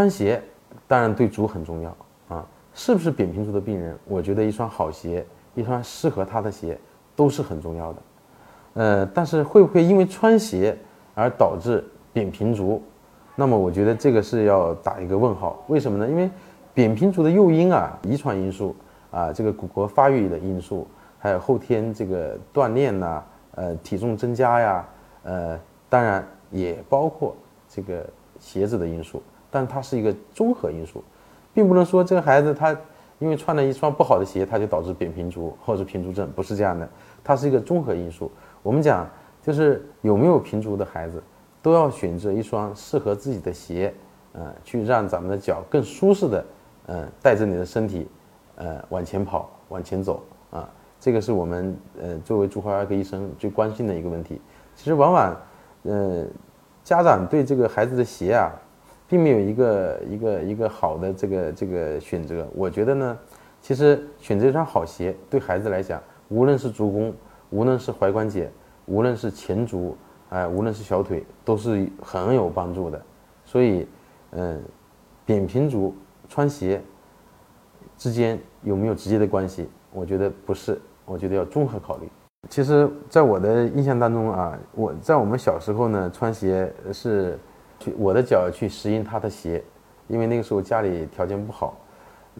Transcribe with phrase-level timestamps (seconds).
[0.00, 0.42] 穿鞋
[0.88, 1.94] 当然对足很重要
[2.30, 3.94] 啊，是不是扁平足的病人？
[4.06, 6.78] 我觉得一双好鞋，一双适合他的鞋
[7.14, 8.02] 都是很重要的。
[8.72, 10.74] 呃，但是会不会因为穿鞋
[11.14, 11.84] 而导致
[12.14, 12.82] 扁平足？
[13.34, 15.62] 那么我觉得这个是要打一个问号。
[15.68, 16.08] 为什么呢？
[16.08, 16.30] 因为
[16.72, 18.74] 扁平足的诱因啊，遗传因素
[19.10, 20.88] 啊，这个骨骼发育的因素，
[21.18, 23.22] 还有后天这个锻炼呐，
[23.54, 24.88] 呃，体重增加呀，
[25.24, 25.60] 呃，
[25.90, 27.36] 当然也包括
[27.68, 28.08] 这个
[28.38, 31.02] 鞋子的因素，但它是一个综合因素，
[31.52, 32.76] 并不能说这个孩子他
[33.18, 36.88] 因为穿了一双不好的鞋，他就导致扁平足或者平足症，不是这样的，
[37.22, 38.30] 它是一个综合因素。
[38.62, 39.08] 我们讲
[39.42, 41.22] 就是有没有平足的孩子，
[41.60, 43.92] 都要选择一双适合自己的鞋，
[44.32, 46.44] 呃，去让咱们的脚更舒适的，
[46.86, 48.08] 呃，带着你的身体，
[48.56, 50.68] 呃，往前跑，往前走啊。
[50.98, 54.40] 这个是我们呃作为足踝外科医生最关心的一个问题。
[54.76, 55.36] 其实往往，
[55.82, 56.24] 呃，
[56.84, 58.52] 家长对这个孩子的鞋啊，
[59.10, 62.48] 并没有一个一个一个好的这个这个选择。
[62.54, 63.18] 我觉得呢，
[63.60, 67.12] 其实选择一双好鞋对孩子来讲，无论是足弓。
[67.52, 68.48] 无论是踝关节，
[68.86, 69.96] 无论是前足，
[70.28, 73.02] 哎，无论是小腿，都是很有帮助的。
[73.44, 73.88] 所以，
[74.30, 74.62] 嗯，
[75.26, 75.92] 扁平足
[76.28, 76.80] 穿鞋
[77.98, 79.68] 之间有没有直接的关系？
[79.92, 82.08] 我觉得不是，我觉得要综合考虑。
[82.48, 87.36] 其实，在我的印象当中啊，我在我们小时候呢，穿鞋是
[87.80, 89.60] 去我的脚去适应他的鞋，
[90.06, 91.76] 因为那个时候家里条件不好。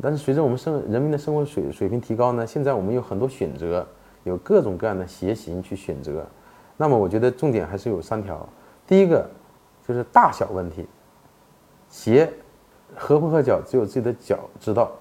[0.00, 3.84] 但是随着我们生人民的生活水水平提高呢，现在我们有很多选择。
[4.24, 6.26] 有各种各样的鞋型去选择，
[6.76, 8.46] 那么我觉得重点还是有三条。
[8.86, 9.26] 第一个
[9.88, 10.86] 就是大小问题，
[11.88, 12.30] 鞋
[12.94, 14.92] 合不合脚只有自己的脚知道，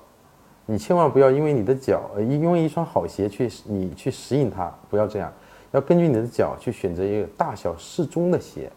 [0.65, 5.29] 你千万不要因为你的脚，因为一双好鞋去你去适应它，不要这样，
[5.71, 8.71] 要根据你的脚去选择一个大小适中的鞋。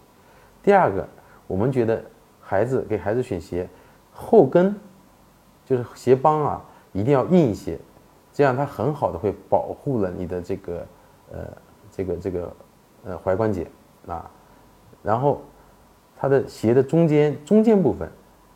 [0.61, 1.09] 第二个，
[1.53, 2.03] 我们觉得
[2.41, 3.69] 孩子给孩子选鞋，
[4.11, 4.75] 后跟
[5.67, 7.79] 就是鞋帮啊，一定要硬一些。
[8.33, 10.87] 这样它很好的会保护了你的这个，
[11.31, 11.41] 呃，
[11.91, 12.57] 这个这个，
[13.05, 13.67] 呃，踝关节
[14.07, 14.31] 啊，
[15.03, 15.43] 然后
[16.17, 18.11] 它的鞋的中间中间部分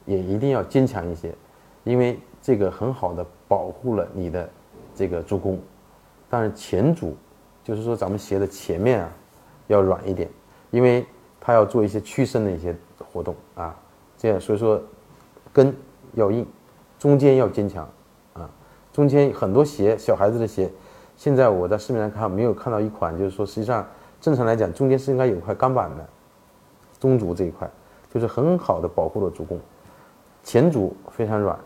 [0.07, 1.35] 也一定要坚强一些，
[1.85, 4.49] 因为这个很好的保护了你的
[4.95, 5.61] 这个足弓。
[6.31, 7.15] 但是前足
[7.63, 9.13] 就是说咱们鞋的前面啊
[9.67, 10.31] 要软一点，
[10.71, 11.05] 因为
[11.39, 12.75] 它要做一些屈伸的一些
[13.17, 13.75] 活动啊，
[14.19, 14.79] 这样所以说
[15.55, 15.75] 跟
[16.13, 16.47] 要硬，
[16.99, 17.89] 中间要坚强
[18.35, 18.51] 啊。
[18.93, 20.71] 中间很多鞋，小孩子的鞋，
[21.17, 23.87] 现在我在市面上看没有看到一款，就是说实际上
[24.21, 26.07] 正常来讲，中间是应该有块钢板的，
[27.01, 27.71] 中足这一块
[28.13, 29.59] 就是很好的保护了足弓，
[30.43, 31.59] 前足非常软，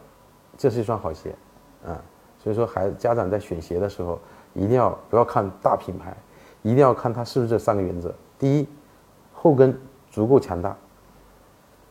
[0.57, 1.35] 这是一双好鞋，
[1.85, 2.01] 啊，
[2.39, 4.19] 所以说孩子家长在选鞋的时候，
[4.55, 6.17] 一定要不要看大品牌，
[6.63, 8.69] 一定要看它是不是这三个原则：第一，
[9.33, 9.77] 后跟
[10.11, 10.77] 足够强大，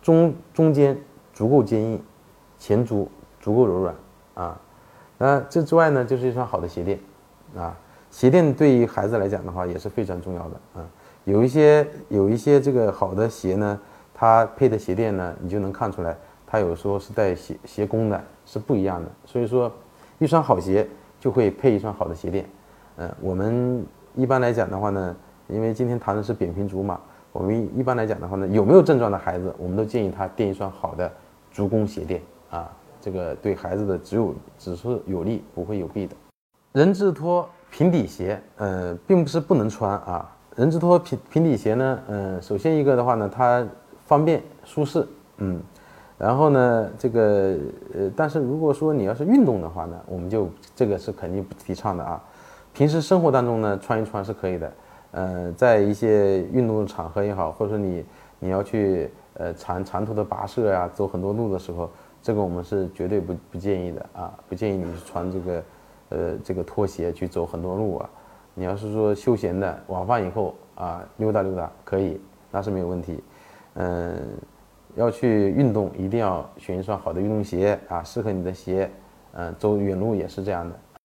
[0.02, 0.98] 中中间
[1.34, 2.02] 足够坚硬，
[2.58, 3.96] 前足足够柔软，
[4.34, 4.60] 啊。
[5.18, 7.00] 那这之外呢，就是一双好的鞋垫，
[7.56, 7.78] 啊，
[8.10, 10.88] 鞋垫对于孩子来讲的话也是非常重要的啊。
[11.26, 13.80] 有一些有一些这个好的鞋呢，
[14.14, 16.18] 它配的鞋垫呢，你就能看出来，
[16.48, 19.12] 它有时候是带鞋鞋弓的，是不一样的。
[19.26, 19.72] 所以说，
[20.20, 20.88] 一双好鞋
[21.20, 22.50] 就会配一双好的鞋垫。
[22.96, 23.86] 嗯，我们
[24.16, 25.16] 一般来讲的话呢，
[25.48, 27.00] 因为今天谈的是扁平足嘛，
[27.31, 31.12] 我们一般来讲的话呢，有没有症状的孩子，我们都建议他垫一双好的
[31.51, 32.72] 足弓鞋垫啊。
[33.01, 36.16] 这个对孩子的只有只是有利，不会有弊的。
[36.73, 40.29] 人字拖平底鞋，呃，并不是不能穿啊。
[40.56, 43.66] 人字拖平平底鞋呢，嗯，首先一个的话呢，它
[44.06, 45.07] 方便舒适，
[45.38, 45.62] 嗯，
[46.18, 47.56] 然后呢，这个
[47.94, 52.22] 呃，但是如果说你要是运动的话呢，我们就这个是肯定不提倡的啊。
[52.73, 54.72] 平时生活当中呢，穿一穿是可以的，
[55.12, 58.06] 呃，在一些运动的场合也好，或者说你
[58.40, 61.90] 你要去呃长长途的跋涉呀，走很多路的时候。
[62.22, 65.64] 这个我们是绝对不不建议的啊，不建议你去穿这个，
[66.09, 68.09] 呃，这个拖鞋去走很多路啊。
[68.53, 72.19] 你要是说休闲的，晚饭以后啊溜达溜达可以，
[72.52, 73.24] 那是没有问题。
[73.75, 74.19] 嗯，
[74.96, 78.92] 要去运动，一定要选一双好的运动鞋啊，适合你的鞋。
[79.31, 80.75] 嗯，走远路也是这样的。